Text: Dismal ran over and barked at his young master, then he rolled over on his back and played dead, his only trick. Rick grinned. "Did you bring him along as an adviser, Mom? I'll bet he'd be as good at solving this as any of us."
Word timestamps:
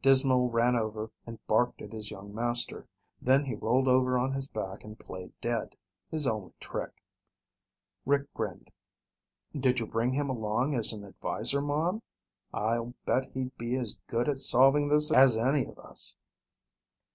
Dismal 0.00 0.48
ran 0.48 0.76
over 0.76 1.10
and 1.26 1.46
barked 1.46 1.82
at 1.82 1.92
his 1.92 2.10
young 2.10 2.34
master, 2.34 2.88
then 3.20 3.44
he 3.44 3.54
rolled 3.54 3.86
over 3.86 4.16
on 4.16 4.32
his 4.32 4.48
back 4.48 4.82
and 4.82 4.98
played 4.98 5.38
dead, 5.42 5.76
his 6.10 6.26
only 6.26 6.54
trick. 6.58 7.04
Rick 8.06 8.32
grinned. 8.32 8.70
"Did 9.54 9.80
you 9.80 9.86
bring 9.86 10.14
him 10.14 10.30
along 10.30 10.74
as 10.74 10.94
an 10.94 11.04
adviser, 11.04 11.60
Mom? 11.60 12.00
I'll 12.50 12.94
bet 13.04 13.26
he'd 13.32 13.54
be 13.58 13.76
as 13.76 14.00
good 14.06 14.26
at 14.26 14.40
solving 14.40 14.88
this 14.88 15.12
as 15.12 15.36
any 15.36 15.66
of 15.66 15.78
us." 15.78 16.16